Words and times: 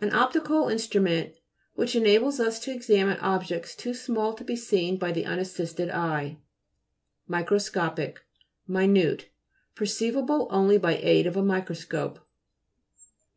An 0.00 0.12
optical 0.12 0.64
instru 0.64 1.00
ment 1.00 1.36
which 1.76 1.94
enables 1.94 2.40
us 2.40 2.58
to 2.58 2.72
examine 2.72 3.16
objects 3.20 3.76
too 3.76 3.94
small 3.94 4.34
to 4.34 4.42
be 4.42 4.56
seen 4.56 4.96
by 4.96 5.12
the 5.12 5.24
unassisted 5.24 5.88
eye. 5.88 6.38
MI'CROSCOPIC 7.30 8.16
Minu'te; 8.68 9.26
perceivable 9.76 10.48
only 10.50 10.78
by 10.78 10.96
aid 10.96 11.28
of 11.28 11.36
a 11.36 11.44
microscope. 11.44 12.18